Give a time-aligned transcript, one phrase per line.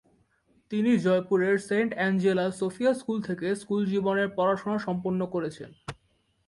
[0.71, 5.69] তিনি জয়পুরের Saint Angela Sophia school থেকে স্কুল জীবনের পড়াশোনা সম্পন্ন করেছেন।